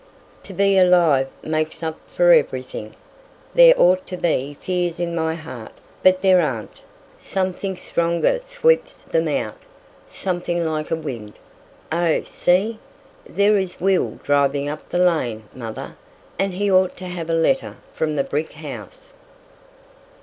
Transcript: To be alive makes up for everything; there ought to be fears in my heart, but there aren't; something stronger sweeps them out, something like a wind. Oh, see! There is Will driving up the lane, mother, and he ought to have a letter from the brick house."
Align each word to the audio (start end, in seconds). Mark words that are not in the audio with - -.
To 0.45 0.53
be 0.55 0.79
alive 0.79 1.29
makes 1.43 1.83
up 1.83 1.99
for 2.07 2.31
everything; 2.31 2.95
there 3.53 3.75
ought 3.79 4.07
to 4.07 4.17
be 4.17 4.57
fears 4.59 4.99
in 4.99 5.13
my 5.13 5.35
heart, 5.35 5.73
but 6.01 6.21
there 6.21 6.41
aren't; 6.41 6.81
something 7.19 7.77
stronger 7.77 8.39
sweeps 8.39 8.97
them 9.03 9.27
out, 9.27 9.57
something 10.07 10.65
like 10.65 10.89
a 10.89 10.95
wind. 10.95 11.37
Oh, 11.91 12.23
see! 12.23 12.79
There 13.25 13.59
is 13.59 13.79
Will 13.79 14.19
driving 14.23 14.67
up 14.67 14.89
the 14.89 14.97
lane, 14.97 15.43
mother, 15.53 15.95
and 16.39 16.55
he 16.55 16.71
ought 16.71 16.97
to 16.97 17.05
have 17.05 17.29
a 17.29 17.33
letter 17.35 17.75
from 17.93 18.15
the 18.15 18.23
brick 18.23 18.53
house." 18.53 19.13